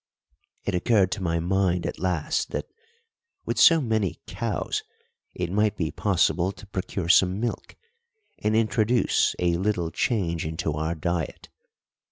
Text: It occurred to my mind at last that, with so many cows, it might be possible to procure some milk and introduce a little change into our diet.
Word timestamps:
It 0.63 0.73
occurred 0.73 1.11
to 1.11 1.21
my 1.21 1.39
mind 1.39 1.85
at 1.85 1.99
last 1.99 2.49
that, 2.49 2.65
with 3.45 3.59
so 3.59 3.79
many 3.79 4.19
cows, 4.25 4.81
it 5.35 5.51
might 5.51 5.77
be 5.77 5.91
possible 5.91 6.51
to 6.53 6.65
procure 6.65 7.07
some 7.07 7.39
milk 7.39 7.75
and 8.39 8.55
introduce 8.55 9.35
a 9.37 9.57
little 9.57 9.91
change 9.91 10.43
into 10.43 10.73
our 10.73 10.95
diet. 10.95 11.49